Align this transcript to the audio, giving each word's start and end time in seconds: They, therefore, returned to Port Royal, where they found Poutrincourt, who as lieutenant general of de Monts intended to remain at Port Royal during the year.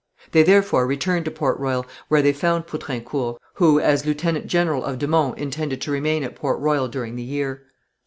They, 0.31 0.41
therefore, 0.41 0.87
returned 0.87 1.25
to 1.25 1.29
Port 1.31 1.59
Royal, 1.59 1.85
where 2.07 2.23
they 2.23 2.33
found 2.33 2.65
Poutrincourt, 2.65 3.39
who 3.53 3.79
as 3.79 4.03
lieutenant 4.03 4.47
general 4.47 4.83
of 4.83 4.97
de 4.97 5.07
Monts 5.07 5.39
intended 5.39 5.79
to 5.81 5.91
remain 5.91 6.23
at 6.23 6.35
Port 6.35 6.59
Royal 6.59 6.87
during 6.87 7.17
the 7.17 7.21
year. 7.23 7.67